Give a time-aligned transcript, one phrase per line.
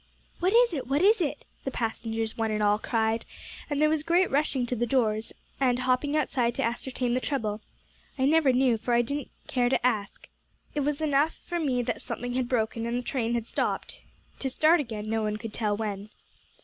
[0.39, 3.23] "'What is it what is it?' the passengers one and all cried,
[3.69, 7.61] and there was great rushing to the doors, and hopping outside to ascertain the trouble.
[8.17, 10.27] I never knew, for I didn't care to ask.
[10.73, 13.97] It was enough for me that something had broken, and the train had stopped;
[14.39, 16.09] to start again no one could tell when."